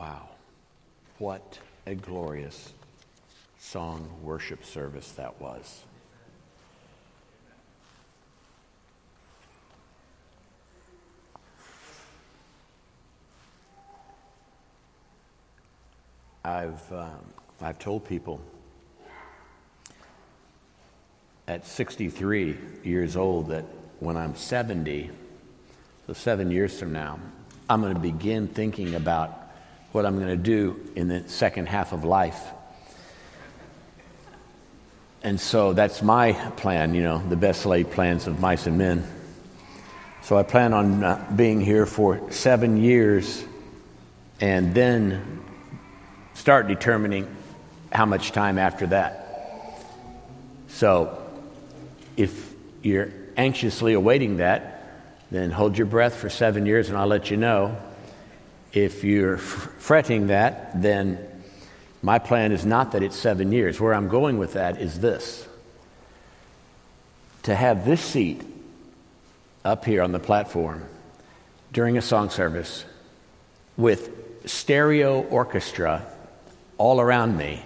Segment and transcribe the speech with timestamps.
[0.00, 0.30] Wow.
[1.18, 2.72] What a glorious
[3.58, 5.82] song worship service that was.
[16.46, 17.10] I've, um,
[17.60, 18.40] I've told people
[21.46, 23.66] at 63 years old that
[23.98, 25.10] when I'm 70,
[26.06, 27.20] so seven years from now,
[27.68, 29.39] I'm going to begin thinking about
[29.92, 32.40] what I'm going to do in the second half of life.
[35.22, 39.06] And so that's my plan, you know, the best laid plans of mice and men.
[40.22, 43.44] So I plan on uh, being here for seven years
[44.40, 45.42] and then
[46.34, 47.36] start determining
[47.92, 49.82] how much time after that.
[50.68, 51.22] So
[52.16, 54.76] if you're anxiously awaiting that,
[55.30, 57.76] then hold your breath for seven years and I'll let you know.
[58.72, 61.18] If you're fretting that, then
[62.02, 63.80] my plan is not that it's seven years.
[63.80, 65.46] Where I'm going with that is this
[67.42, 68.42] to have this seat
[69.64, 70.84] up here on the platform
[71.72, 72.84] during a song service
[73.76, 74.10] with
[74.46, 76.06] stereo orchestra
[76.78, 77.62] all around me,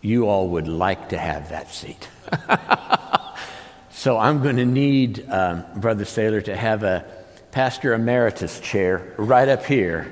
[0.00, 2.08] you all would like to have that seat.
[3.90, 7.04] so I'm going to need um, Brother Saylor to have a
[7.52, 10.10] pastor emeritus chair right up here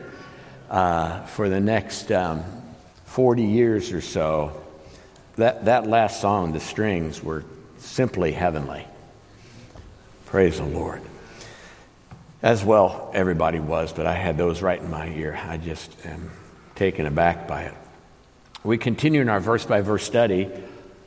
[0.69, 2.45] uh, for the next um,
[3.07, 4.63] 40 years or so.
[5.37, 7.45] That, that last song, the strings, were
[7.79, 8.87] simply heavenly.
[10.27, 11.01] Praise the Lord.
[12.43, 15.39] As well, everybody was, but I had those right in my ear.
[15.43, 16.31] I just am
[16.75, 17.75] taken aback by it.
[18.63, 20.51] We continue in our verse by verse study.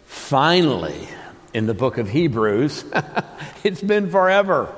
[0.07, 1.07] Finally,
[1.53, 2.85] in the book of Hebrews,
[3.63, 4.73] it's been forever.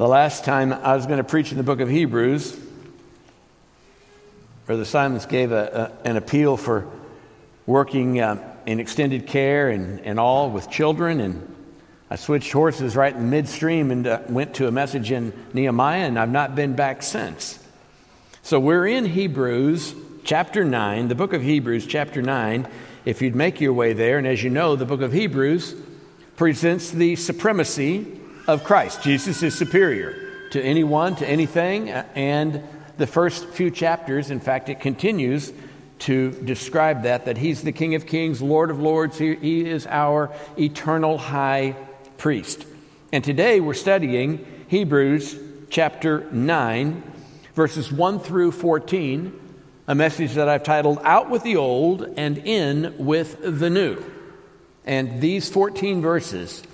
[0.00, 2.58] The last time I was going to preach in the book of Hebrews,
[4.64, 6.86] Brother Simons gave a, a, an appeal for
[7.66, 11.54] working uh, in extended care and, and all with children, and
[12.08, 16.18] I switched horses right in midstream and uh, went to a message in Nehemiah, and
[16.18, 17.62] I've not been back since.
[18.42, 19.94] So we're in Hebrews
[20.24, 22.66] chapter 9, the book of Hebrews, chapter 9.
[23.04, 25.74] If you'd make your way there, and as you know, the book of Hebrews
[26.36, 28.19] presents the supremacy
[28.50, 29.00] of Christ.
[29.02, 32.60] Jesus is superior to anyone, to anything, and
[32.98, 35.52] the first few chapters, in fact, it continues
[36.00, 39.86] to describe that, that he's the King of Kings, Lord of Lords, he, he is
[39.86, 41.76] our eternal high
[42.18, 42.66] priest.
[43.12, 45.38] And today we're studying Hebrews
[45.70, 47.04] chapter 9,
[47.54, 49.38] verses 1 through 14,
[49.86, 54.02] a message that I've titled Out with the Old and In with the New.
[54.84, 56.64] And these 14 verses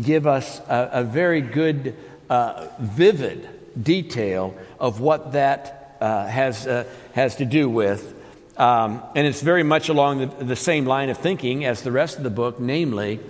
[0.00, 1.96] give us a, a very good,
[2.28, 3.48] uh, vivid
[3.80, 6.84] detail of what that uh, has, uh,
[7.14, 8.14] has to do with.
[8.56, 12.16] Um, and it's very much along the, the same line of thinking as the rest
[12.16, 13.20] of the book, namely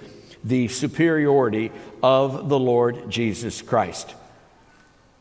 [0.44, 1.72] the superiority
[2.02, 4.14] of the Lord Jesus Christ.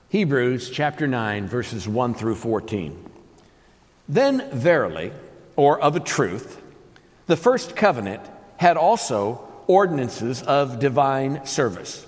[0.10, 3.12] Hebrews chapter 9, verses 1 through 14.
[4.08, 5.12] Then, verily,
[5.56, 6.62] or of a truth,
[7.26, 8.22] the first covenant
[8.58, 12.06] had also ordinances of divine service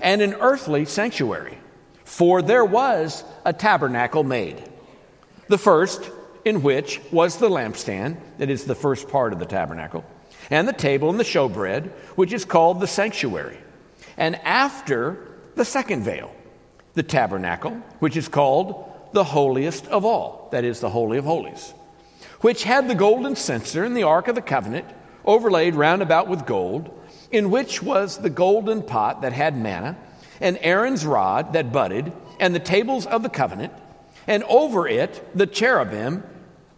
[0.00, 1.58] and an earthly sanctuary.
[2.04, 4.62] For there was a tabernacle made,
[5.48, 6.10] the first
[6.44, 10.04] in which was the lampstand, that is the first part of the tabernacle,
[10.48, 13.58] and the table and the showbread, which is called the sanctuary.
[14.16, 15.18] And after
[15.56, 16.32] the second veil,
[16.94, 21.74] the tabernacle, which is called the holiest of all, that is the Holy of Holies,
[22.40, 24.86] which had the golden censer and the ark of the covenant
[25.26, 26.90] overlaid round about with gold,
[27.30, 29.96] in which was the golden pot that had manna,
[30.40, 33.72] and Aaron's rod that budded, and the tables of the covenant,
[34.26, 36.22] and over it the cherubim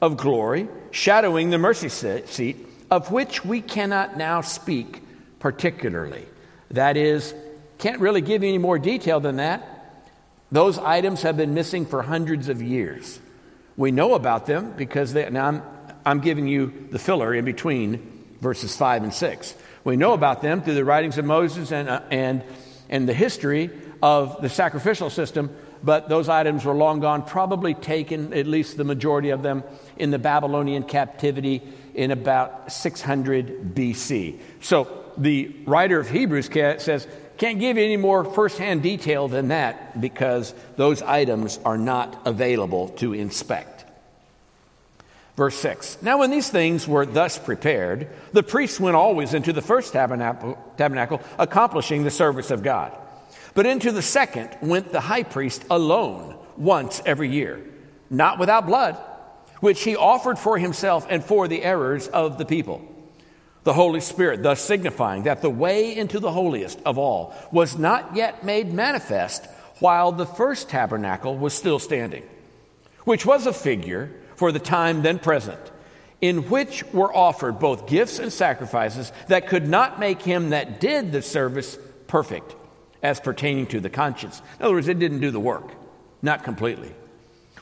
[0.00, 2.56] of glory, shadowing the mercy seat,
[2.91, 5.03] of which we cannot now speak
[5.38, 6.25] particularly.
[6.70, 7.34] That is,
[7.78, 10.03] can't really give you any more detail than that.
[10.50, 13.21] Those items have been missing for hundreds of years.
[13.77, 15.62] We know about them because they, now I'm,
[16.04, 19.55] I'm giving you the filler in between verses 5 and 6.
[19.85, 22.43] We know about them through the writings of Moses and, uh, and,
[22.89, 23.71] and the history
[24.03, 28.85] of the sacrificial system, but those items were long gone, probably taken, at least the
[28.85, 29.63] majority of them,
[29.97, 31.63] in the Babylonian captivity
[31.95, 34.39] in about 600 BC.
[34.61, 37.07] So the writer of Hebrews says,
[37.39, 42.89] can't give you any more firsthand detail than that because those items are not available
[42.91, 43.78] to inspect.
[45.39, 49.63] Verse 6 Now, when these things were thus prepared, the priests went always into the
[49.63, 52.93] first tabernacle, tabernacle, accomplishing the service of God.
[53.55, 57.65] But into the second went the high priest alone once every year,
[58.11, 58.99] not without blood.
[59.61, 62.81] which he offered for himself and for the errors of the people.
[63.65, 68.15] The Holy Spirit, thus signifying that the way into the holiest of all was not
[68.15, 69.47] yet made manifest
[69.81, 72.23] while the first tabernacle was still standing,
[73.05, 75.61] which was a figure for the time then present,
[76.21, 81.13] in which were offered both gifts and sacrifices that could not make him that did
[81.13, 82.57] the service perfect
[83.03, 84.41] as pertaining to the conscience.
[84.59, 85.71] In other words, it didn't do the work,
[86.23, 86.95] not completely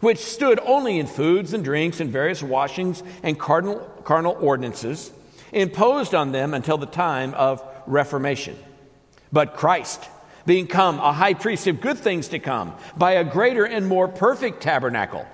[0.01, 5.11] which stood only in foods and drinks and various washings and cardinal, carnal ordinances
[5.53, 8.59] imposed on them until the time of Reformation.
[9.33, 10.05] But Christ,
[10.45, 14.09] being come a high priest of good things to come, by a greater and more
[14.09, 15.27] perfect tabernacle,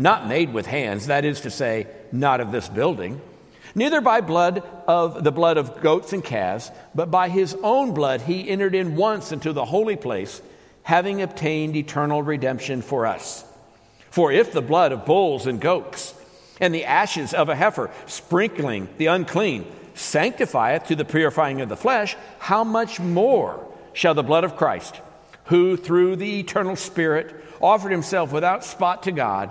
[0.00, 3.20] not made with hands, that is to say, not of this building,
[3.74, 8.22] neither by blood of the blood of goats and calves, but by his own blood
[8.22, 10.40] he entered in once into the holy place,
[10.84, 13.44] having obtained eternal redemption for us.
[14.08, 16.14] For if the blood of bulls and goats
[16.60, 21.76] and the ashes of a heifer, sprinkling the unclean, sanctifieth to the purifying of the
[21.76, 24.98] flesh, how much more shall the blood of Christ,
[25.44, 29.50] who through the eternal Spirit offered himself without spot to God,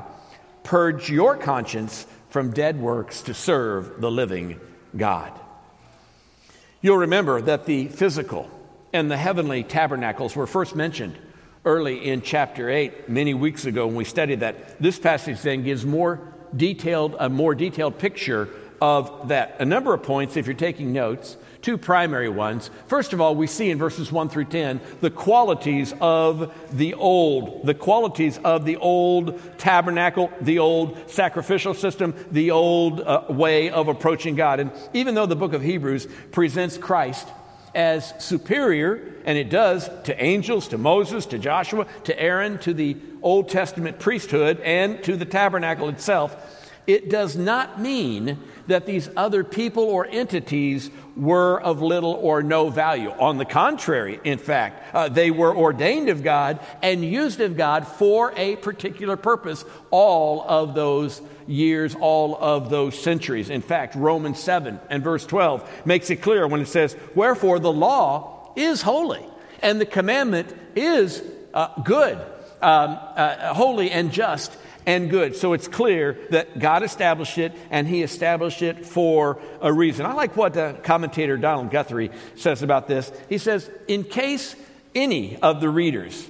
[0.64, 4.60] purge your conscience from dead works to serve the living
[4.96, 5.32] God?
[6.82, 8.50] You'll remember that the physical
[8.94, 11.18] and the heavenly tabernacles were first mentioned
[11.66, 14.82] early in chapter 8 many weeks ago when we studied that.
[14.82, 16.20] This passage then gives more
[16.56, 18.50] detailed, a more detailed picture
[18.82, 19.58] of that.
[19.60, 22.70] A number of points, if you're taking notes, two primary ones.
[22.88, 27.66] First of all, we see in verses 1 through 10 the qualities of the old,
[27.66, 33.88] the qualities of the old tabernacle, the old sacrificial system, the old uh, way of
[33.88, 34.60] approaching God.
[34.60, 37.28] And even though the book of Hebrews presents Christ
[37.76, 42.98] as superior, and it does to angels, to Moses, to Joshua, to Aaron, to the
[43.22, 46.36] Old Testament priesthood, and to the tabernacle itself,
[46.88, 48.40] it does not mean
[48.70, 53.12] that these other people or entities were of little or no value.
[53.12, 57.86] On the contrary, in fact, uh, they were ordained of God and used of God
[57.86, 63.50] for a particular purpose all of those years, all of those centuries.
[63.50, 67.74] In fact, Romans 7 and verse 12 makes it clear when it says, Wherefore the
[67.74, 69.26] law is holy,
[69.62, 71.22] and the commandment is
[71.54, 72.18] uh, good,
[72.62, 75.36] um, uh, holy, and just and good.
[75.36, 80.06] So it's clear that God established it and he established it for a reason.
[80.06, 83.12] I like what uh, commentator Donald Guthrie says about this.
[83.28, 84.56] He says, in case
[84.96, 86.30] any of the readers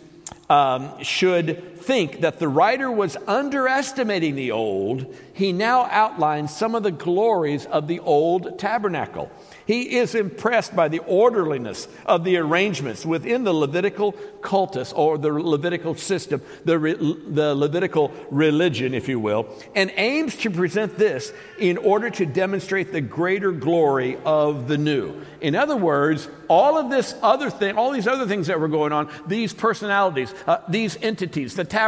[0.50, 6.84] um, should think that the writer was underestimating the old, he now outlines some of
[6.84, 9.32] the glories of the old tabernacle.
[9.66, 15.32] He is impressed by the orderliness of the arrangements within the Levitical cultus or the
[15.32, 16.78] Levitical system, the,
[17.28, 22.92] the Levitical religion, if you will, and aims to present this in order to demonstrate
[22.92, 25.20] the greater glory of the new.
[25.42, 28.92] In other words, all of this other thing, all these other things that were going
[28.92, 31.79] on, these personalities, uh, these entities, the tabernacle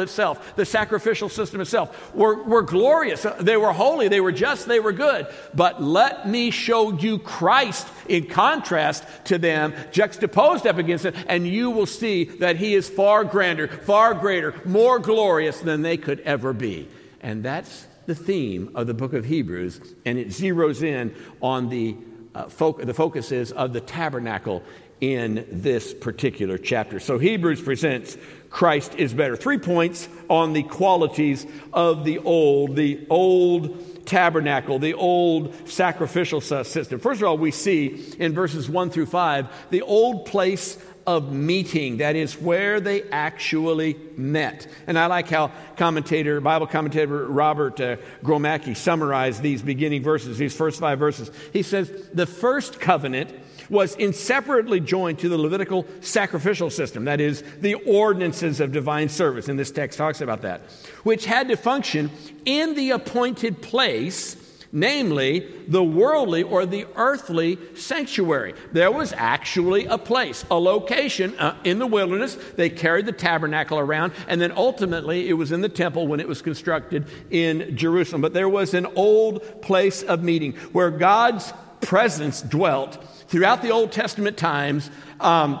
[0.00, 3.26] itself, the sacrificial system itself, were, were glorious.
[3.40, 5.26] They were holy, they were just, they were good.
[5.54, 11.46] But let me show you Christ in contrast to them, juxtaposed up against it, and
[11.46, 16.20] you will see that he is far grander, far greater, more glorious than they could
[16.20, 16.88] ever be.
[17.20, 21.96] And that's the theme of the book of Hebrews, and it zeroes in on the,
[22.34, 24.62] uh, fo- the focuses of the tabernacle
[25.00, 27.00] in this particular chapter.
[27.00, 28.16] So Hebrews presents
[28.50, 29.36] Christ is better.
[29.36, 37.00] Three points on the qualities of the old, the old tabernacle, the old sacrificial system.
[37.00, 41.98] First of all, we see in verses 1 through 5 the old place of meeting.
[41.98, 44.66] That is where they actually met.
[44.86, 50.54] And I like how commentator, Bible commentator Robert uh, Gromacki summarized these beginning verses, these
[50.54, 51.30] first five verses.
[51.52, 53.32] He says, The first covenant
[53.68, 59.48] was inseparably joined to the Levitical sacrificial system, that is, the ordinances of divine service,
[59.48, 60.62] and this text talks about that,
[61.02, 62.10] which had to function
[62.44, 64.36] in the appointed place
[64.72, 68.54] namely the worldly or the earthly sanctuary.
[68.72, 72.36] There was actually a place, a location uh, in the wilderness.
[72.56, 76.28] They carried the tabernacle around, and then ultimately it was in the temple when it
[76.28, 78.20] was constructed in Jerusalem.
[78.20, 83.92] But there was an old place of meeting where God's presence dwelt throughout the Old
[83.92, 84.90] Testament times.
[85.20, 85.58] Um,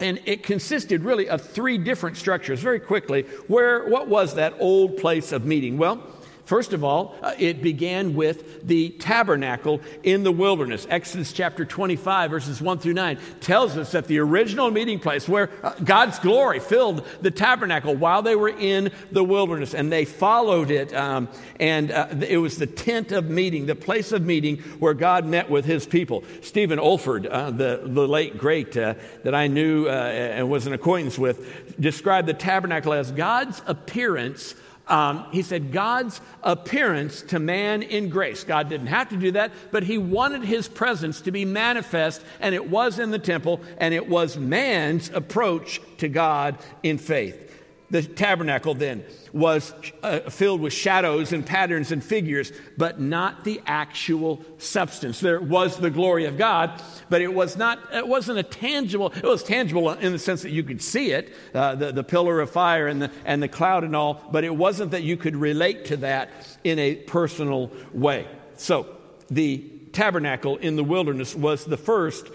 [0.00, 2.60] and it consisted really of three different structures.
[2.60, 5.78] Very quickly, where what was that old place of meeting?
[5.78, 6.02] Well,
[6.44, 10.86] First of all, uh, it began with the tabernacle in the wilderness.
[10.90, 15.48] Exodus chapter 25, verses 1 through 9, tells us that the original meeting place where
[15.62, 20.70] uh, God's glory filled the tabernacle while they were in the wilderness, and they followed
[20.70, 20.92] it.
[20.92, 25.24] Um, and uh, it was the tent of meeting, the place of meeting where God
[25.24, 26.24] met with his people.
[26.42, 31.80] Stephen Olford, uh, the, the late great that I knew and was an acquaintance with,
[31.80, 34.54] described the tabernacle as God's appearance
[34.86, 38.44] um, he said, God's appearance to man in grace.
[38.44, 42.54] God didn't have to do that, but he wanted his presence to be manifest, and
[42.54, 47.53] it was in the temple, and it was man's approach to God in faith.
[47.90, 53.60] The tabernacle then was uh, filled with shadows and patterns and figures, but not the
[53.66, 55.20] actual substance.
[55.20, 57.78] There was the glory of God, but it was not.
[57.92, 59.12] It wasn't a tangible.
[59.14, 62.40] It was tangible in the sense that you could see it, uh, the the pillar
[62.40, 64.22] of fire and the and the cloud and all.
[64.32, 66.30] But it wasn't that you could relate to that
[66.64, 68.26] in a personal way.
[68.56, 68.86] So
[69.30, 69.58] the
[69.92, 72.28] tabernacle in the wilderness was the first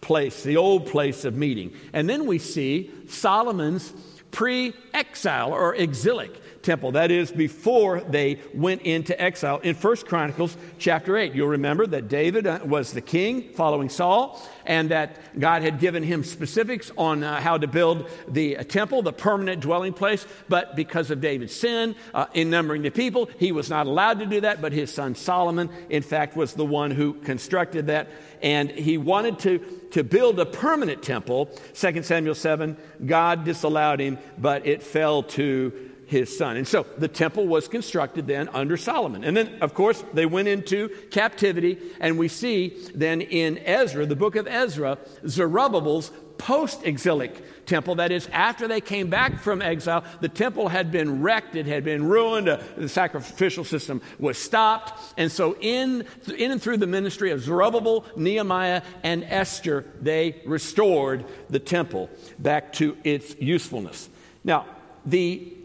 [0.00, 3.92] place, the old place of meeting, and then we see Solomon's
[4.30, 6.92] pre exile or exilic temple.
[6.92, 9.58] That is, before they went into exile.
[9.58, 14.40] In 1 Chronicles chapter 8, you'll remember that David uh, was the king following Saul,
[14.66, 19.02] and that God had given him specifics on uh, how to build the uh, temple,
[19.02, 20.26] the permanent dwelling place.
[20.48, 24.26] But because of David's sin uh, in numbering the people, he was not allowed to
[24.26, 24.60] do that.
[24.60, 28.08] But his son Solomon, in fact, was the one who constructed that.
[28.42, 29.58] And he wanted to,
[29.92, 31.50] to build a permanent temple.
[31.74, 36.56] 2 Samuel 7, God disallowed him, but it fell to his son.
[36.56, 39.22] And so the temple was constructed then under Solomon.
[39.22, 44.16] And then, of course, they went into captivity, and we see then in Ezra, the
[44.16, 47.94] book of Ezra, Zerubbabel's post exilic temple.
[47.96, 51.84] That is, after they came back from exile, the temple had been wrecked, it had
[51.84, 55.00] been ruined, uh, the sacrificial system was stopped.
[55.16, 61.24] And so, in, in and through the ministry of Zerubbabel, Nehemiah, and Esther, they restored
[61.50, 64.08] the temple back to its usefulness.
[64.42, 64.66] Now,
[65.06, 65.56] the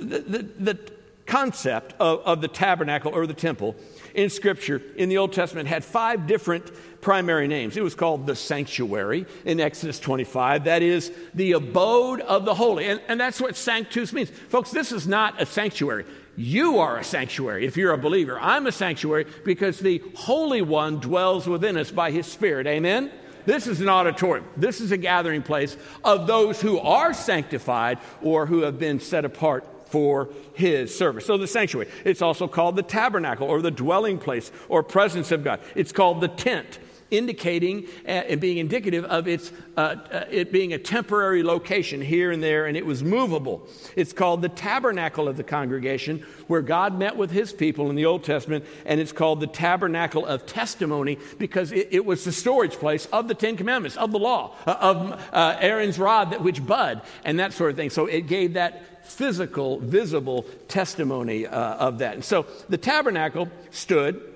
[0.00, 0.78] the, the, the
[1.30, 3.76] concept of, of the tabernacle or the temple
[4.14, 7.76] in Scripture in the Old Testament had five different primary names.
[7.76, 10.64] It was called the sanctuary in Exodus 25.
[10.64, 12.86] That is the abode of the holy.
[12.86, 14.30] And, and that's what sanctus means.
[14.30, 16.04] Folks, this is not a sanctuary.
[16.36, 18.38] You are a sanctuary if you're a believer.
[18.40, 22.66] I'm a sanctuary because the Holy One dwells within us by His Spirit.
[22.66, 23.10] Amen?
[23.46, 24.46] This is an auditorium.
[24.56, 29.24] This is a gathering place of those who are sanctified or who have been set
[29.24, 31.26] apart for his service.
[31.26, 35.44] So the sanctuary, it's also called the tabernacle or the dwelling place or presence of
[35.44, 35.60] God.
[35.74, 36.78] It's called the tent
[37.10, 42.30] indicating uh, and being indicative of its, uh, uh, it being a temporary location here
[42.30, 43.66] and there, and it was movable.
[43.96, 48.06] It's called the tabernacle of the congregation, where God met with his people in the
[48.06, 52.74] Old Testament, and it's called the tabernacle of testimony because it, it was the storage
[52.74, 56.64] place of the Ten Commandments, of the law, uh, of uh, Aaron's rod that which
[56.64, 57.90] bud, and that sort of thing.
[57.90, 58.82] So it gave that
[59.14, 62.14] physical, visible testimony uh, of that.
[62.14, 64.30] And so the tabernacle stood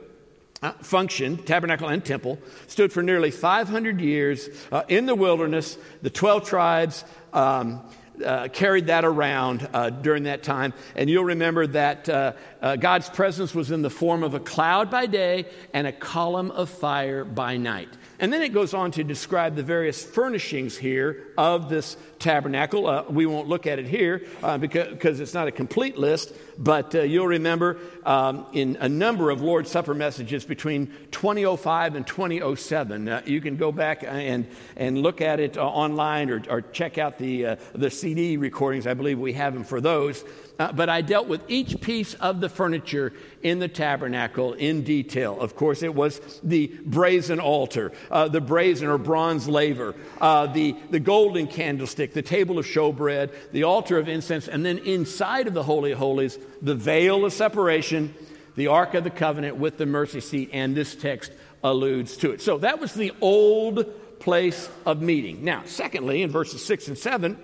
[0.63, 2.39] uh, functioned, tabernacle and temple,
[2.69, 5.77] stood for nearly 500 years uh, in the wilderness.
[6.01, 7.05] The 12 tribes
[7.35, 7.83] um,
[8.23, 10.73] uh, carried that around uh, during that time.
[10.95, 14.91] And you'll remember that uh, uh, God's presence was in the form of a cloud
[14.91, 17.89] by day and a column of fire by night.
[18.21, 22.87] And then it goes on to describe the various furnishings here of this tabernacle.
[22.87, 24.23] Uh, we won't look at it here
[24.61, 29.43] because, because, it's not a complete list, but you'll remember um, in a number of
[29.43, 33.09] Lord's Supper messages between 2005 and 2007.
[33.09, 37.19] Uh, you can go back and, and look at it online or, or, check out
[37.19, 38.87] the, the CD recordings.
[38.87, 40.27] I believe we have them for those.
[40.59, 45.41] Uh, but I dealt with each piece of the furniture in the tabernacle in detail.
[45.41, 50.77] Of course, it was the brazen altar, uh, the brazen or bronze laver, uh, the,
[50.91, 55.55] the golden candlestick, the table of showbread, the altar of incense, and then inside of
[55.55, 58.15] the Holy of Holies, the veil of separation,
[58.55, 61.33] the Ark of the Covenant with the mercy seat, and this text
[61.63, 62.43] alludes to it.
[62.43, 63.87] So that was the old
[64.21, 65.43] place of meeting.
[65.43, 67.39] Now, secondly, in verses 6 and 7,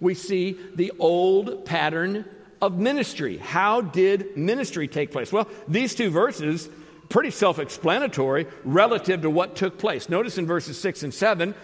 [0.00, 2.24] we see the old pattern
[2.60, 3.36] of ministry.
[3.38, 5.32] How did ministry take place?
[5.32, 6.68] Well, these two verses
[7.08, 10.08] pretty self-explanatory relative to what took place.
[10.08, 11.54] Notice in verses 6 and 7,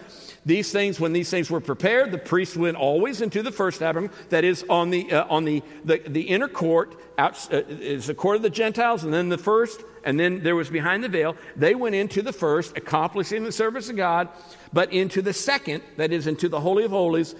[0.45, 4.15] these things, when these things were prepared, the priests went always into the first tabernacle,
[4.29, 8.13] that is on the, uh, on the, the, the, inner court, out, uh, is the
[8.13, 11.37] court of the Gentiles, and then the first, and then there was behind the veil.
[11.55, 14.27] They went into the first, accomplishing the service of God,
[14.73, 17.35] but into the second, that is into the Holy of Holies,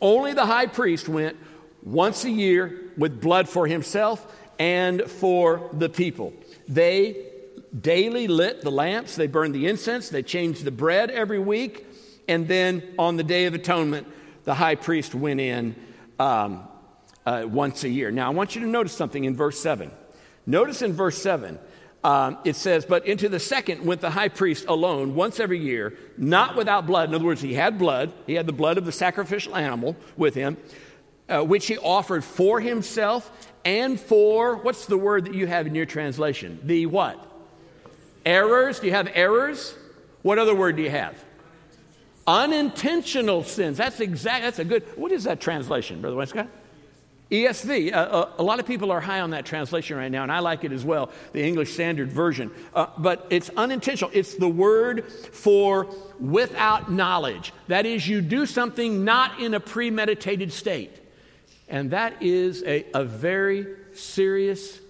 [0.00, 1.36] only the high priest went
[1.82, 4.26] once a year with blood for himself
[4.58, 6.32] and for the people.
[6.66, 7.26] They
[7.78, 11.86] daily lit the lamps, they burned the incense, they changed the bread every week,
[12.26, 14.06] and then on the Day of Atonement,
[14.44, 15.76] the high priest went in
[16.18, 16.66] um,
[17.26, 18.10] uh, once a year.
[18.10, 19.90] Now, I want you to notice something in verse 7.
[20.46, 21.58] Notice in verse 7,
[22.04, 25.96] um, it says, But into the second went the high priest alone once every year,
[26.16, 27.08] not without blood.
[27.08, 30.34] In other words, he had blood, he had the blood of the sacrificial animal with
[30.34, 30.56] him,
[31.28, 33.30] uh, which he offered for himself
[33.64, 36.60] and for, what's the word that you have in your translation?
[36.62, 37.22] The what?
[38.24, 38.80] Errors.
[38.80, 39.74] Do you have errors?
[40.22, 41.22] What other word do you have?
[42.26, 43.78] Unintentional sins.
[43.78, 44.44] That's exact.
[44.44, 44.84] That's a good.
[44.96, 46.48] What is that translation, Brother Westcott?
[47.30, 47.92] ESV.
[47.92, 50.38] Uh, uh, a lot of people are high on that translation right now, and I
[50.38, 52.50] like it as well, the English Standard Version.
[52.74, 54.10] Uh, but it's unintentional.
[54.14, 57.52] It's the word for without knowledge.
[57.68, 60.92] That is, you do something not in a premeditated state.
[61.68, 64.80] And that is a, a very serious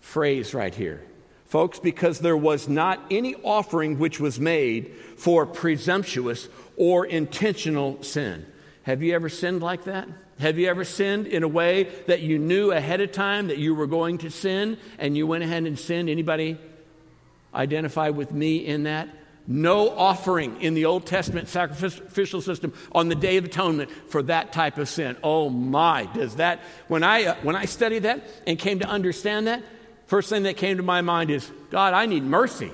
[0.00, 1.04] phrase right here.
[1.44, 8.46] Folks, because there was not any offering which was made for presumptuous or intentional sin.
[8.84, 10.08] Have you ever sinned like that?
[10.38, 13.74] Have you ever sinned in a way that you knew ahead of time that you
[13.74, 16.08] were going to sin and you went ahead and sinned?
[16.08, 16.58] Anybody
[17.52, 19.08] identify with me in that?
[19.50, 24.52] No offering in the Old Testament sacrificial system on the Day of Atonement for that
[24.52, 25.16] type of sin.
[25.22, 29.46] Oh my, does that, when I, uh, when I studied that and came to understand
[29.46, 29.62] that,
[30.06, 32.72] first thing that came to my mind is, God, I need mercy.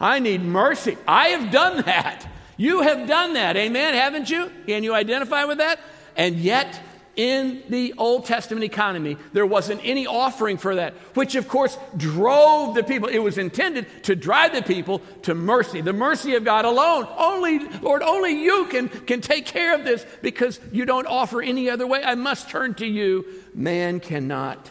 [0.00, 0.96] I need mercy.
[1.06, 2.26] I have done that.
[2.56, 3.56] You have done that.
[3.56, 3.94] Amen.
[3.94, 4.50] Haven't you?
[4.66, 5.78] Can you identify with that?
[6.16, 6.80] And yet,
[7.16, 12.74] in the Old Testament economy, there wasn't any offering for that, which of course drove
[12.74, 13.08] the people.
[13.08, 17.06] It was intended to drive the people to mercy, the mercy of God alone.
[17.16, 21.70] Only, Lord, only you can, can take care of this because you don't offer any
[21.70, 22.02] other way.
[22.02, 23.24] I must turn to you.
[23.54, 24.70] Man cannot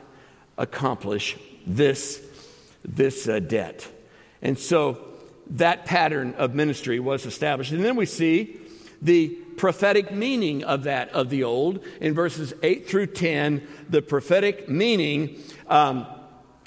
[0.58, 2.22] accomplish this,
[2.84, 3.88] this uh, debt.
[4.42, 4.98] And so
[5.52, 7.72] that pattern of ministry was established.
[7.72, 8.60] And then we see
[9.04, 11.84] the prophetic meaning of that of the old.
[12.02, 16.08] In verses 8 through 10 the prophetic meaning um,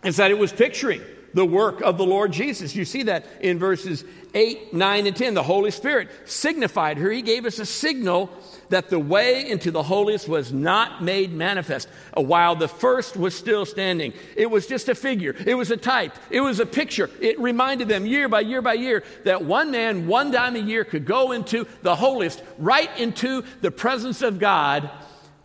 [0.04, 1.00] is that it was picturing
[1.34, 2.76] the work of the lord jesus.
[2.76, 7.10] You see that in verses 8 9 and 10 the holy spirit signified her.
[7.10, 8.30] He gave us a signal
[8.68, 13.64] that the way into the holiest was not made manifest while the first was still
[13.64, 14.12] standing.
[14.36, 17.10] It was just a figure, it was a type, it was a picture.
[17.20, 20.84] It reminded them year by year by year that one man, one time a year,
[20.84, 24.90] could go into the holiest, right into the presence of God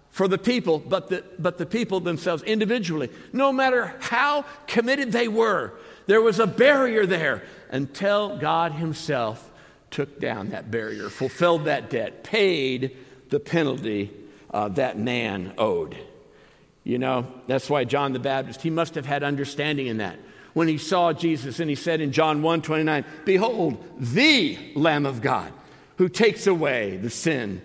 [0.10, 3.10] for the people, but the, but the people themselves individually.
[3.32, 5.74] No matter how committed they were,
[6.06, 9.50] there was a barrier there until God Himself
[9.90, 12.98] took down that barrier, fulfilled that debt, paid
[13.32, 14.12] the penalty
[14.54, 15.98] uh, that man owed.
[16.84, 20.20] You know, that's why John the Baptist, he must have had understanding in that.
[20.54, 25.22] When he saw Jesus and he said in John 1 29, Behold, the Lamb of
[25.22, 25.52] God
[25.98, 27.62] who takes away the sin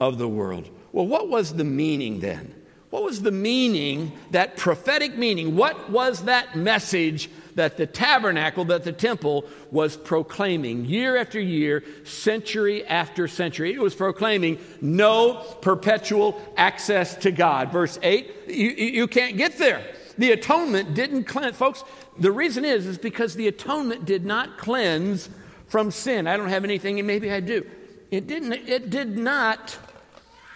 [0.00, 0.68] of the world.
[0.92, 2.54] Well, what was the meaning then?
[2.88, 5.54] What was the meaning, that prophetic meaning?
[5.54, 11.84] What was that message that the tabernacle, that the temple was proclaiming year after year,
[12.04, 13.72] century after century.
[13.72, 17.72] It was proclaiming no perpetual access to God.
[17.72, 19.82] Verse 8, you, you can't get there.
[20.18, 21.56] The atonement didn't cleanse.
[21.56, 21.84] Folks,
[22.18, 25.30] the reason is, is because the atonement did not cleanse
[25.68, 26.26] from sin.
[26.26, 27.64] I don't have anything, and maybe I do.
[28.10, 29.78] It didn't, it did not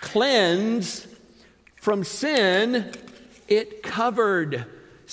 [0.00, 1.06] cleanse
[1.76, 2.92] from sin,
[3.48, 4.64] it covered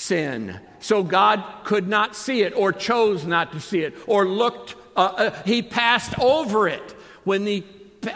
[0.02, 4.76] sin so God could not see it or chose not to see it or looked,
[4.96, 7.64] uh, uh, he passed over it when the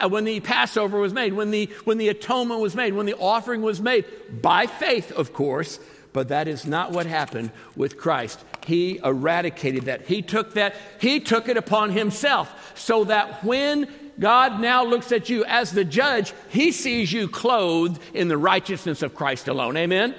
[0.10, 3.62] when the Passover was made, when the, when the atonement was made, when the offering
[3.62, 4.04] was made,
[4.42, 5.80] by faith, of course,
[6.12, 8.44] but that is not what happened with Christ.
[8.66, 10.08] He eradicated that.
[10.08, 13.88] He took that, he took it upon himself so that when
[14.20, 19.04] God now looks at you as the judge, he sees you clothed in the righteousness
[19.04, 19.78] of Christ alone.
[19.78, 20.16] Amen?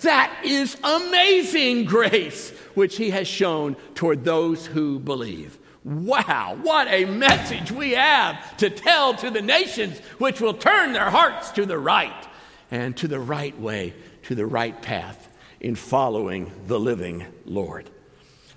[0.00, 5.58] That is amazing grace which he has shown toward those who believe.
[5.84, 11.10] Wow, what a message we have to tell to the nations, which will turn their
[11.10, 12.28] hearts to the right
[12.70, 15.28] and to the right way, to the right path
[15.60, 17.90] in following the living Lord.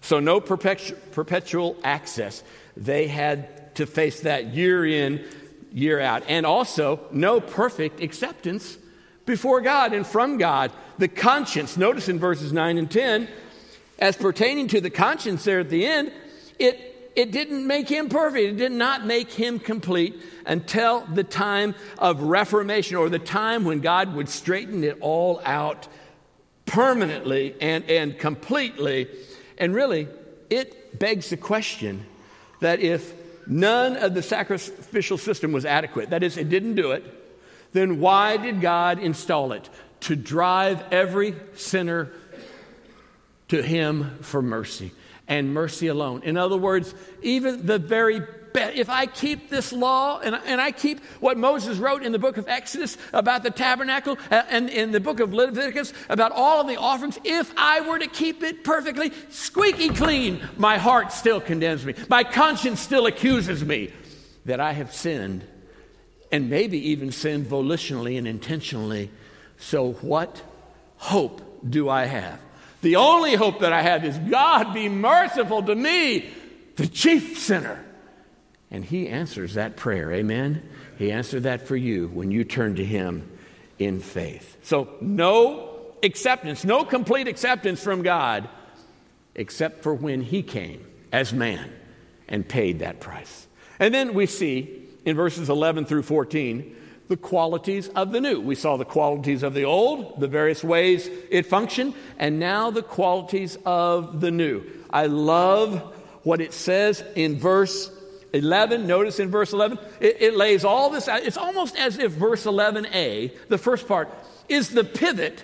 [0.01, 2.43] So, no perpetu- perpetual access.
[2.77, 5.25] They had to face that year in,
[5.73, 6.23] year out.
[6.27, 8.77] And also, no perfect acceptance
[9.25, 10.71] before God and from God.
[10.97, 13.27] The conscience, notice in verses 9 and 10,
[13.99, 16.11] as pertaining to the conscience there at the end,
[16.59, 18.53] it, it didn't make him perfect.
[18.53, 23.79] It did not make him complete until the time of reformation or the time when
[23.79, 25.87] God would straighten it all out
[26.65, 29.07] permanently and, and completely.
[29.57, 30.07] And really,
[30.49, 32.05] it begs the question
[32.59, 33.13] that if
[33.47, 37.03] none of the sacrificial system was adequate, that is, it didn't do it,
[37.75, 39.69] then why did God install it?
[40.01, 42.11] To drive every sinner
[43.49, 44.91] to Him for mercy
[45.27, 46.21] and mercy alone.
[46.23, 48.21] In other words, even the very
[48.53, 52.19] best, if I keep this law and, and I keep what Moses wrote in the
[52.19, 56.67] book of Exodus about the tabernacle and in the book of Leviticus about all of
[56.67, 61.85] the offerings, if I were to keep it perfectly squeaky clean, my heart still condemns
[61.85, 61.95] me.
[62.07, 63.91] My conscience still accuses me
[64.45, 65.45] that I have sinned
[66.31, 69.11] and maybe even sin volitionally and intentionally.
[69.57, 70.41] So, what
[70.97, 72.39] hope do I have?
[72.81, 76.29] The only hope that I have is God be merciful to me,
[76.75, 77.83] the chief sinner.
[78.69, 80.11] And he answers that prayer.
[80.11, 80.67] Amen?
[80.97, 83.29] He answered that for you when you turn to him
[83.79, 84.57] in faith.
[84.63, 88.49] So, no acceptance, no complete acceptance from God,
[89.33, 91.71] except for when he came as man
[92.27, 93.47] and paid that price.
[93.79, 96.75] And then we see in verses 11 through 14
[97.07, 98.39] the qualities of the new.
[98.39, 102.81] We saw the qualities of the old, the various ways it functioned, and now the
[102.81, 104.63] qualities of the new.
[104.89, 107.91] I love what it says in verse
[108.33, 111.21] 11, notice in verse 11, it, it lays all this out.
[111.23, 114.09] It's almost as if verse 11a, the first part,
[114.49, 115.43] is the pivot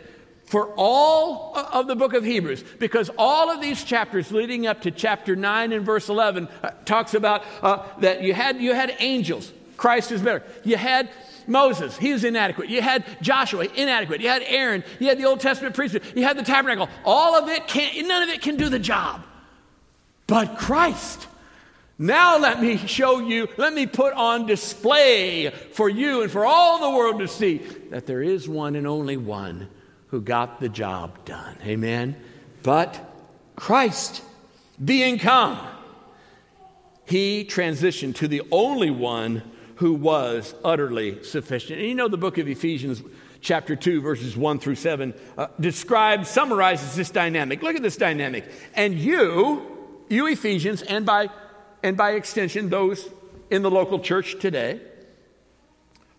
[0.51, 4.91] for all of the book of Hebrews, because all of these chapters leading up to
[4.91, 9.53] chapter 9 and verse 11 uh, talks about uh, that you had, you had angels,
[9.77, 10.43] Christ is better.
[10.65, 11.09] You had
[11.47, 12.67] Moses, he was inadequate.
[12.67, 14.19] You had Joshua, inadequate.
[14.19, 16.89] You had Aaron, you had the Old Testament priesthood, you had the tabernacle.
[17.05, 19.23] All of it can't, none of it can do the job.
[20.27, 21.27] But Christ,
[21.97, 26.91] now let me show you, let me put on display for you and for all
[26.91, 27.59] the world to see
[27.89, 29.69] that there is one and only one
[30.11, 31.57] who got the job done.
[31.63, 32.15] Amen.
[32.63, 32.99] But
[33.55, 34.21] Christ
[34.83, 35.57] being come,
[37.05, 39.41] he transitioned to the only one
[39.75, 41.79] who was utterly sufficient.
[41.79, 43.01] And you know, the book of Ephesians,
[43.39, 47.63] chapter 2, verses 1 through 7, uh, describes, summarizes this dynamic.
[47.63, 48.45] Look at this dynamic.
[48.75, 51.29] And you, you Ephesians, and by
[51.83, 53.09] and by extension, those
[53.49, 54.79] in the local church today,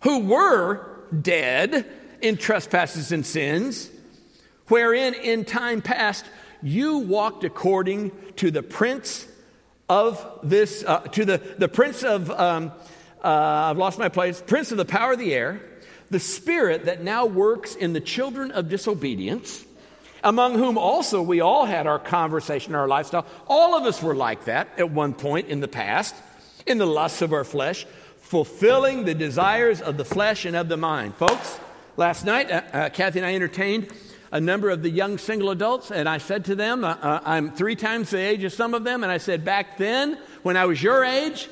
[0.01, 0.85] who were
[1.21, 1.87] dead
[2.23, 3.91] in trespasses and sins,
[4.69, 6.25] wherein in time past
[6.63, 9.27] you walked according to the prince
[9.89, 12.73] of this, uh, to the, the prince of, um,
[13.23, 15.61] uh, I've lost my place, prince of the power of the air,
[16.11, 19.65] the spirit that now works in the children of disobedience
[20.25, 23.27] among whom also we all had our conversation, our lifestyle.
[23.49, 26.15] All of us were like that at one point in the past,
[26.67, 27.87] in the lusts of our flesh,
[28.19, 31.15] fulfilling the desires of the flesh and of the mind.
[31.17, 31.59] Folks,
[31.97, 33.93] last night, uh, uh, Kathy and I entertained
[34.31, 37.53] a number of the young single adults, and I said to them, uh, uh I'm
[37.53, 40.65] three times the age of some of them, and I said, back then, when I
[40.65, 41.49] was your age,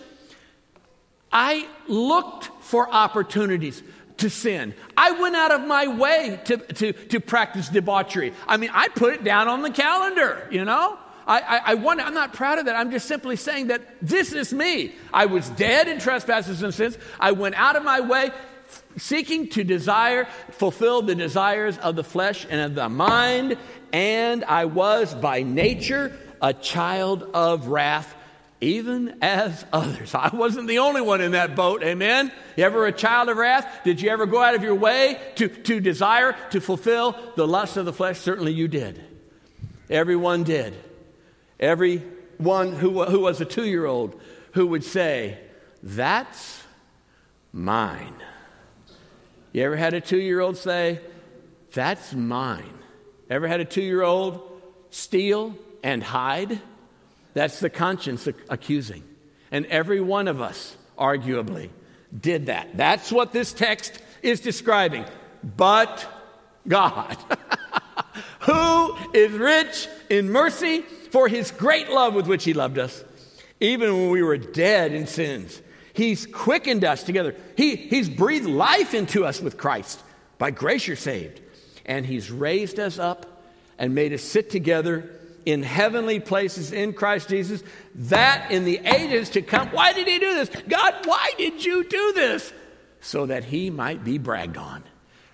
[1.33, 3.83] I looked for opportunities
[4.18, 4.74] to sin.
[4.96, 8.33] I went out of my way to, to, to practice debauchery.
[8.46, 10.98] I mean, I put it down on the calendar, you know?
[11.26, 12.76] I, I, I want, I'm not proud of that.
[12.76, 14.94] I'm just simply saying that this is me.
[15.12, 16.98] I was dead in trespasses and sins.
[17.18, 18.31] I went out of my way
[18.96, 23.57] seeking to desire, fulfill the desires of the flesh and of the mind,
[23.92, 28.14] and I was by nature a child of wrath
[28.61, 30.14] even as others.
[30.14, 32.31] I wasn't the only one in that boat, amen?
[32.57, 33.66] You ever a child of wrath?
[33.85, 37.76] Did you ever go out of your way to, to desire, to fulfill the lust
[37.76, 38.18] of the flesh?
[38.18, 39.03] Certainly you did.
[39.88, 40.74] Everyone did.
[41.59, 44.20] Everyone who, who was a two year old
[44.53, 45.38] who would say,
[45.83, 46.62] That's
[47.53, 48.14] mine.
[49.52, 51.00] You ever had a two year old say,
[51.72, 52.78] That's mine?
[53.28, 54.60] Ever had a two year old
[54.90, 56.60] steal and hide?
[57.34, 59.04] That's the conscience accusing.
[59.52, 61.70] And every one of us, arguably,
[62.18, 62.76] did that.
[62.76, 65.04] That's what this text is describing.
[65.56, 66.06] But
[66.66, 67.16] God,
[68.40, 73.02] who is rich in mercy for his great love with which he loved us,
[73.60, 75.60] even when we were dead in sins.
[76.00, 77.36] He's quickened us together.
[77.58, 80.00] He, he's breathed life into us with Christ.
[80.38, 81.42] By grace you're saved.
[81.84, 83.44] And he's raised us up
[83.78, 85.10] and made us sit together
[85.44, 87.62] in heavenly places in Christ Jesus,
[87.94, 89.68] that in the ages to come.
[89.72, 90.48] Why did he do this?
[90.66, 92.50] God, why did you do this?
[93.02, 94.82] So that he might be bragged on.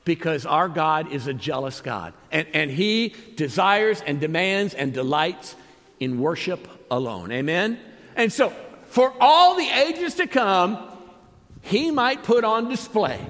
[0.05, 5.55] Because our God is a jealous God, and, and he desires and demands and delights
[6.01, 7.31] in worship alone.
[7.31, 7.79] Amen?
[8.17, 8.53] And so,
[8.89, 10.79] for all the ages to come,
[11.63, 13.21] he might put on display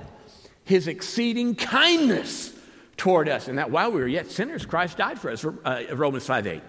[0.65, 2.53] his exceeding kindness
[2.97, 6.27] toward us, and that while we were yet sinners, Christ died for us, uh, Romans
[6.27, 6.63] 5 8.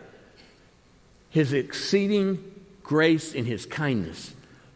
[1.30, 2.44] His exceeding
[2.84, 4.34] grace in his kindness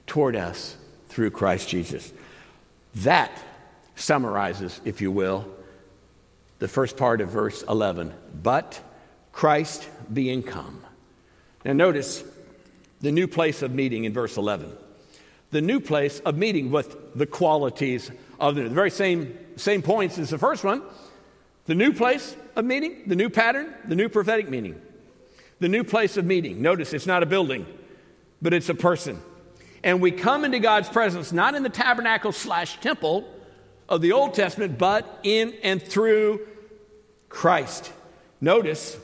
[0.07, 0.75] toward us
[1.07, 2.11] through Christ Jesus.
[2.95, 3.31] That
[3.95, 5.47] summarizes, if you will,
[6.59, 8.13] the first part of verse 11.
[8.41, 8.81] But
[9.31, 10.83] Christ being come.
[11.63, 12.23] Now, notice
[13.01, 14.71] the new place of meeting in verse 11.
[15.51, 18.09] The new place of meeting with the qualities
[18.39, 20.81] of the, the very same, same points as the first one.
[21.65, 24.81] The new place of meeting, the new pattern, the new prophetic meaning.
[25.59, 26.61] The new place of meeting.
[26.61, 27.65] Notice it's not a building,
[28.41, 29.21] but it's a person.
[29.83, 33.27] And we come into God's presence not in the tabernacle slash temple
[33.89, 36.47] of the Old Testament, but in and through
[37.29, 37.91] Christ.
[38.39, 38.97] Notice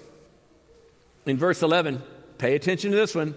[1.26, 2.02] in verse 11,
[2.38, 3.36] pay attention to this one.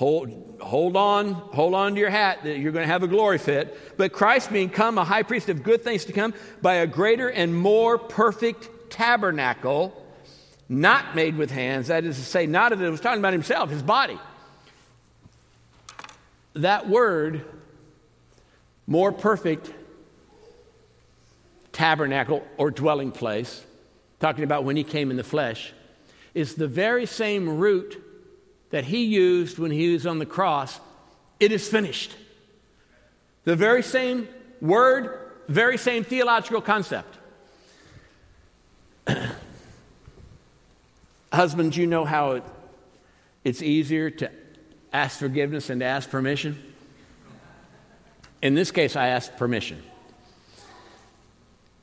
[0.00, 0.32] Hold,
[0.62, 3.98] hold on, hold on to your hat that you're going to have a glory fit.
[3.98, 6.32] But Christ being come a high priest of good things to come
[6.62, 9.92] by a greater and more perfect tabernacle,
[10.70, 11.88] not made with hands.
[11.88, 14.18] That is to say, not that it was talking about himself, his body.
[16.54, 17.44] That word,
[18.86, 19.70] more perfect
[21.72, 23.62] tabernacle or dwelling place,
[24.18, 25.74] talking about when he came in the flesh,
[26.32, 28.02] is the very same root
[28.70, 30.80] that he used when he was on the cross.
[31.38, 32.14] It is finished.
[33.44, 34.28] The very same
[34.60, 37.16] word, very same theological concept.
[41.32, 42.44] Husbands, you know how it,
[43.44, 44.30] it's easier to
[44.92, 46.62] ask forgiveness than to ask permission?
[48.42, 49.82] In this case, I asked permission.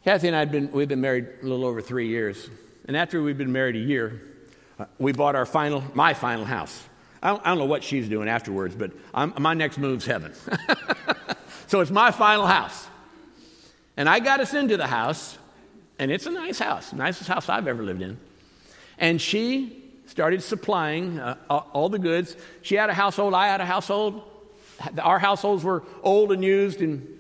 [0.04, 2.50] Kathy and I had been, we've been married a little over three years.
[2.86, 4.22] And after we'd been married a year,
[5.00, 6.88] we bought our final, my final house.
[7.22, 10.34] I don't, I don't know what she's doing afterwards, but I'm, my next move's heaven.
[11.68, 12.88] so it's my final house.
[13.96, 15.38] And I got us into the house,
[15.98, 18.18] and it's a nice house, nicest house I've ever lived in.
[19.00, 22.36] And she started supplying uh, all the goods.
[22.62, 24.24] She had a household, I had a household.
[25.02, 27.18] Our households were old and used in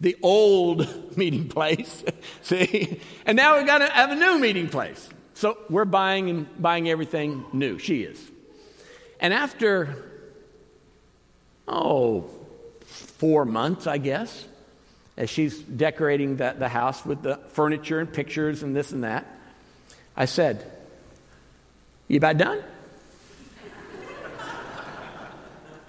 [0.00, 2.04] the old meeting place,
[2.42, 3.00] see?
[3.26, 5.08] And now we've got to have a new meeting place.
[5.38, 7.78] So we're buying and buying everything new.
[7.78, 8.20] She is.
[9.20, 10.10] And after,
[11.68, 12.28] oh,
[12.80, 14.48] four months, I guess,
[15.16, 19.32] as she's decorating the, the house with the furniture and pictures and this and that,
[20.16, 20.68] I said,
[22.08, 22.60] You about done?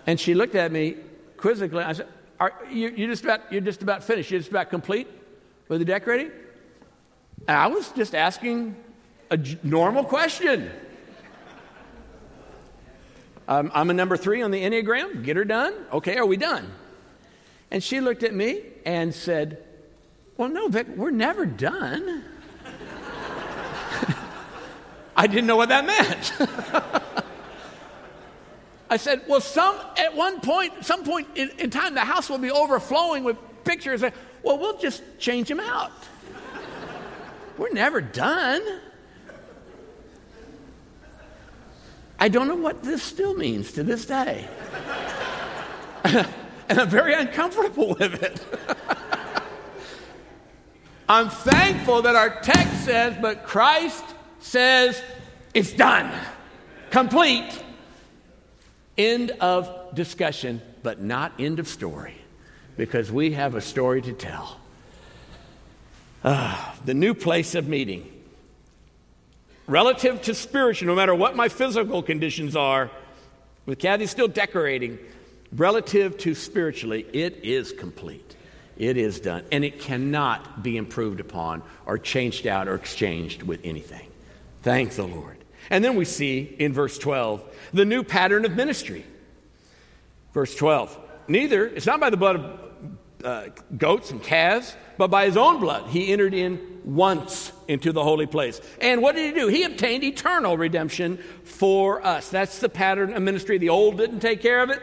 [0.05, 0.95] and she looked at me
[1.37, 1.83] quizzically.
[1.83, 2.07] I said,
[2.39, 4.29] Are you, you just about, You're just about finished?
[4.29, 5.07] You're just about complete
[5.69, 6.29] with the decorating?
[7.47, 8.75] And I was just asking
[9.29, 10.71] a normal question.
[13.47, 15.23] Um, I'm a number three on the Enneagram.
[15.23, 15.73] Get her done.
[15.91, 16.71] Okay, are we done?
[17.71, 19.63] And she looked at me and said,
[20.37, 22.23] Well, no, Vic, we're never done.
[25.15, 26.33] I didn't know what that meant.
[28.89, 32.37] I said, Well, some at one point, some point in, in time, the house will
[32.37, 34.01] be overflowing with pictures.
[34.43, 35.91] Well, we'll just change them out.
[37.57, 38.61] we're never done.
[42.19, 44.45] I don't know what this still means to this day.
[46.03, 46.27] and
[46.69, 48.45] I'm very uncomfortable with it.
[51.09, 54.03] I'm thankful that our text says, but Christ
[54.39, 55.01] says
[55.53, 56.11] it's done,
[56.91, 57.63] complete.
[58.97, 62.15] End of discussion, but not end of story,
[62.75, 64.59] because we have a story to tell.
[66.21, 68.18] Uh, the new place of meeting
[69.69, 72.91] relative to spiritual, no matter what my physical conditions are,
[73.65, 74.97] with Kathy still decorating,
[75.55, 78.35] relative to spiritually, it is complete.
[78.77, 79.43] It is done.
[79.51, 84.07] And it cannot be improved upon or changed out or exchanged with anything.
[84.63, 85.37] Thank the Lord.
[85.69, 89.05] And then we see in verse 12 the new pattern of ministry.
[90.33, 92.68] Verse 12 Neither, it's not by the blood of
[93.23, 98.03] uh, goats and calves, but by his own blood he entered in once into the
[98.03, 98.61] holy place.
[98.81, 99.47] And what did he do?
[99.47, 102.29] He obtained eternal redemption for us.
[102.29, 103.57] That's the pattern of ministry.
[103.57, 104.81] The old didn't take care of it.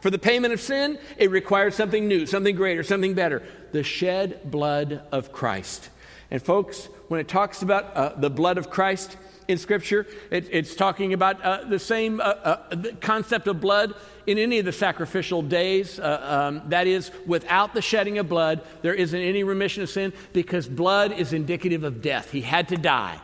[0.00, 4.50] For the payment of sin, it required something new, something greater, something better the shed
[4.50, 5.90] blood of Christ.
[6.30, 9.16] And folks, when it talks about uh, the blood of Christ,
[9.48, 10.06] in Scripture.
[10.30, 13.94] It, it's talking about uh, the same uh, uh, concept of blood
[14.26, 15.98] in any of the sacrificial days.
[15.98, 20.12] Uh, um, that is, without the shedding of blood, there isn't any remission of sin
[20.34, 22.30] because blood is indicative of death.
[22.30, 23.18] He had to die.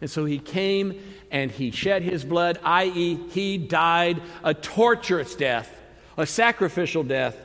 [0.00, 5.70] And so he came and he shed his blood, i.e., he died a torturous death,
[6.16, 7.36] a sacrificial death,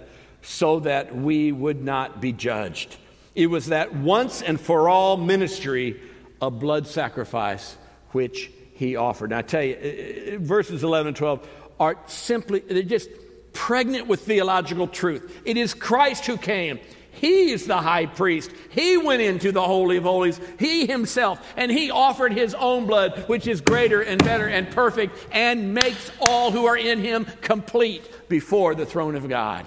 [0.41, 2.97] so that we would not be judged.
[3.35, 6.01] It was that once and for all ministry
[6.41, 7.77] of blood sacrifice
[8.11, 9.29] which he offered.
[9.29, 11.47] Now, I tell you, verses 11 and 12
[11.79, 13.09] are simply, they're just
[13.53, 15.41] pregnant with theological truth.
[15.45, 16.79] It is Christ who came.
[17.11, 18.51] He is the high priest.
[18.71, 23.25] He went into the Holy of Holies, He Himself, and He offered His own blood,
[23.27, 28.29] which is greater and better and perfect and makes all who are in Him complete
[28.29, 29.65] before the throne of God.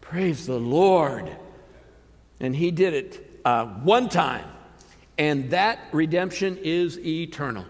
[0.00, 1.30] Praise the Lord.
[2.40, 4.48] And He did it uh, one time,
[5.22, 7.64] and that redemption is eternal.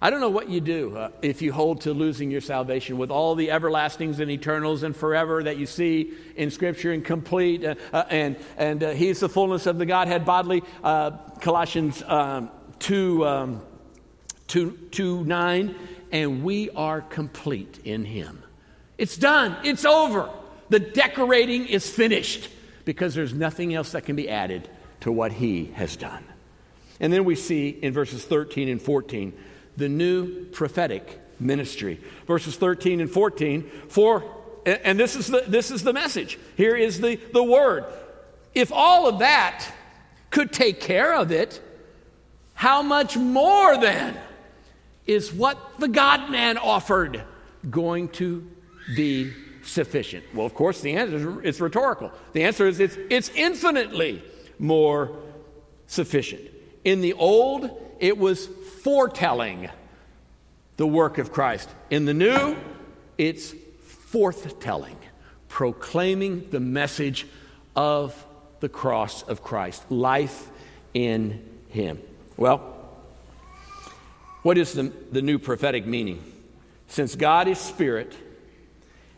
[0.00, 3.10] I don't know what you do uh, if you hold to losing your salvation with
[3.10, 7.74] all the everlastings and eternals and forever that you see in Scripture and complete, uh,
[7.92, 10.62] uh, and, and uh, He's the fullness of the Godhead bodily.
[10.84, 13.62] Uh, Colossians um, 2, um,
[14.46, 15.74] 2, 2 9,
[16.12, 18.40] and we are complete in Him.
[18.98, 20.30] It's done, it's over.
[20.68, 22.50] The decorating is finished
[22.84, 26.24] because there's nothing else that can be added to what He has done.
[27.00, 29.32] And then we see in verses 13 and 14
[29.76, 32.00] the new prophetic ministry.
[32.26, 34.24] Verses 13 and 14, for,
[34.64, 36.38] and this is the, this is the message.
[36.56, 37.84] Here is the, the word.
[38.54, 39.66] If all of that
[40.30, 41.60] could take care of it,
[42.54, 44.16] how much more then
[45.06, 47.22] is what the God man offered
[47.68, 48.48] going to
[48.94, 49.32] be
[49.64, 50.24] sufficient?
[50.34, 52.12] Well, of course, the answer is it's rhetorical.
[52.32, 54.22] The answer is it's, it's infinitely
[54.58, 55.16] more
[55.86, 56.53] sufficient.
[56.84, 58.46] In the old, it was
[58.82, 59.70] foretelling
[60.76, 61.68] the work of Christ.
[61.90, 62.56] In the new,
[63.16, 63.54] it's
[64.12, 64.96] forthtelling,
[65.48, 67.26] proclaiming the message
[67.74, 68.26] of
[68.60, 70.50] the cross of Christ, life
[70.92, 72.00] in Him.
[72.36, 72.72] Well,
[74.42, 76.22] what is the, the new prophetic meaning?
[76.88, 78.12] Since God is spirit,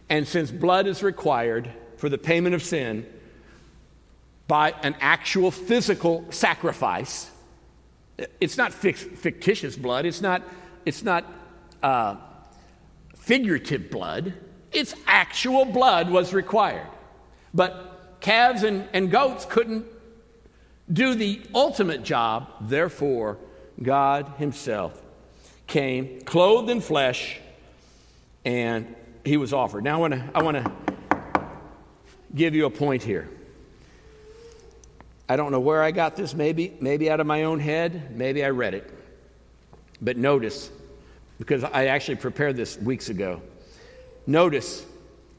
[0.08, 3.06] and since blood is required for the payment of sin
[4.46, 7.30] by an actual physical sacrifice,
[8.40, 10.06] it's not fictitious blood.
[10.06, 10.42] It's not,
[10.84, 11.24] it's not
[11.82, 12.16] uh,
[13.14, 14.34] figurative blood.
[14.72, 16.86] It's actual blood was required.
[17.52, 19.86] But calves and, and goats couldn't
[20.92, 22.48] do the ultimate job.
[22.60, 23.38] Therefore,
[23.82, 25.02] God Himself
[25.66, 27.38] came, clothed in flesh,
[28.44, 29.84] and He was offered.
[29.84, 30.72] Now, I want to
[32.34, 33.28] give you a point here.
[35.28, 38.44] I don't know where I got this, maybe, maybe out of my own head, maybe
[38.44, 38.92] I read it.
[40.00, 40.70] But notice,
[41.38, 43.42] because I actually prepared this weeks ago.
[44.26, 44.84] Notice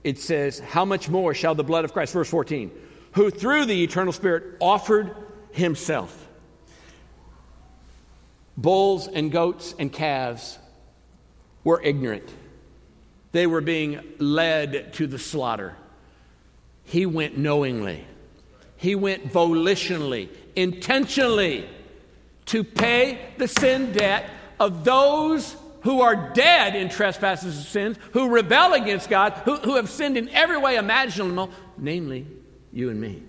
[0.04, 2.72] it says, How much more shall the blood of Christ, verse 14,
[3.14, 5.16] who through the eternal Spirit offered
[5.52, 6.28] himself?
[8.58, 10.58] Bulls and goats and calves
[11.64, 12.30] were ignorant,
[13.32, 15.76] they were being led to the slaughter.
[16.86, 18.06] He went knowingly.
[18.78, 21.68] He went volitionally, intentionally
[22.46, 28.30] to pay the sin debt of those who are dead in trespasses and sins, who
[28.30, 32.26] rebel against God, who, who have sinned in every way imaginable, namely
[32.72, 33.24] you and me.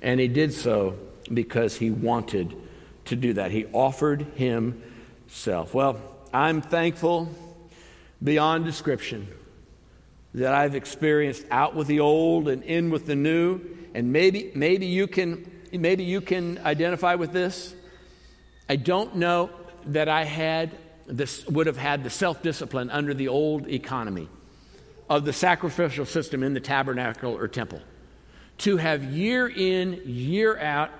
[0.00, 0.98] And he did so
[1.32, 2.56] because he wanted
[3.06, 3.50] to do that.
[3.50, 5.74] He offered himself.
[5.74, 6.00] Well,
[6.32, 7.28] I'm thankful
[8.22, 9.28] beyond description
[10.34, 13.60] that I've experienced out with the old and in with the new
[13.94, 17.74] and maybe, maybe, you can, maybe you can identify with this.
[18.68, 19.50] I don't know
[19.86, 20.70] that I had
[21.06, 24.28] this, would have had the self discipline under the old economy
[25.10, 27.80] of the sacrificial system in the tabernacle or temple
[28.58, 30.90] to have year in, year out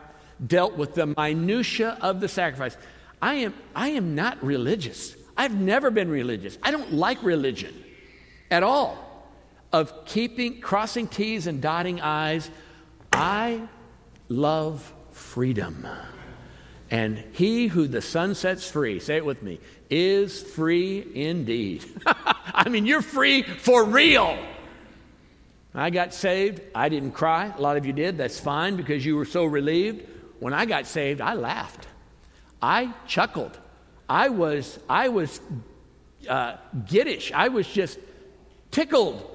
[0.44, 2.76] dealt with the minutiae of the sacrifice.
[3.20, 5.14] I am, I am not religious.
[5.37, 6.59] I've never been religious.
[6.62, 7.72] I don't like religion
[8.50, 8.98] at all.
[9.72, 12.50] Of keeping, crossing T's and dotting I's,
[13.12, 13.62] I
[14.29, 15.87] love freedom.
[16.90, 21.85] And he who the Son sets free, say it with me, is free indeed.
[22.07, 24.38] I mean, you're free for real.
[25.75, 26.61] I got saved.
[26.75, 27.53] I didn't cry.
[27.57, 28.18] A lot of you did.
[28.18, 30.07] That's fine because you were so relieved.
[30.38, 31.87] When I got saved, I laughed.
[32.61, 33.59] I chuckled.
[34.09, 35.40] I was, I was
[36.29, 37.33] uh, giddish.
[37.33, 37.98] I was just
[38.70, 39.29] tickled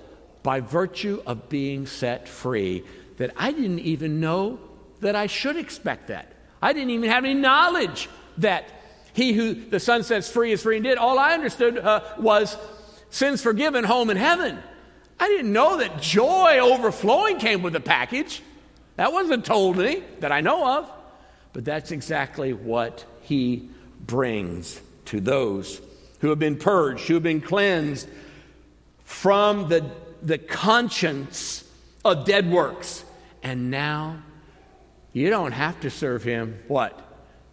[0.44, 2.84] by virtue of being set free
[3.18, 4.60] that I didn't even know
[5.02, 6.32] that I should expect that.
[6.62, 8.10] I didn't even have any knowledge
[8.40, 8.66] that
[9.14, 10.98] he who the Son sets free is free indeed.
[10.98, 12.58] All I understood uh, was
[13.10, 14.58] sins forgiven, home in heaven.
[15.20, 18.42] I didn't know that joy overflowing came with the package.
[18.96, 20.92] That wasn't told me that I know of.
[21.54, 23.70] But that's exactly what he
[24.06, 25.82] brings to those
[26.20, 28.08] who have been purged, who have been cleansed
[29.04, 29.90] from the,
[30.22, 31.64] the conscience
[32.06, 33.04] of dead works
[33.48, 34.22] and now
[35.14, 36.60] You don't have to serve him.
[36.68, 37.02] What?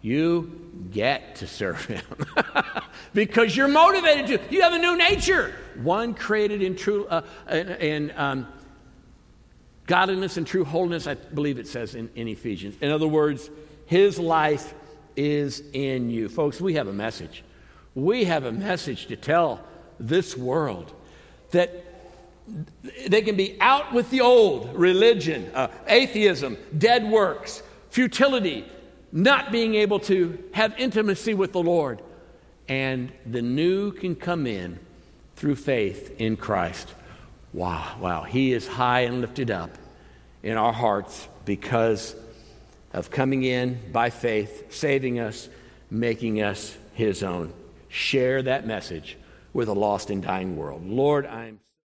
[0.01, 2.03] You get to serve him
[3.15, 4.53] because you're motivated to.
[4.53, 8.45] You have a new nature, one created in true uh, in, um,
[9.87, 11.07] godliness and true holiness.
[11.07, 12.75] I believe it says in, in Ephesians.
[12.81, 13.49] In other words,
[13.87, 14.75] his life
[15.15, 16.61] is in you, folks.
[16.61, 17.43] We have a message.
[17.95, 19.63] We have a message to tell
[19.99, 20.93] this world
[21.49, 21.84] that
[23.07, 28.65] they can be out with the old religion, uh, atheism, dead works, futility,
[29.11, 32.01] not being able to have intimacy with the Lord.
[32.67, 34.79] And the new can come in
[35.35, 36.93] through faith in Christ.
[37.53, 38.23] Wow, wow.
[38.23, 39.71] He is high and lifted up
[40.43, 42.15] in our hearts because
[42.93, 45.49] of coming in by faith, saving us,
[45.89, 47.53] making us his own.
[47.89, 49.17] Share that message
[49.53, 50.85] with a lost and dying world.
[50.85, 51.59] Lord, I'm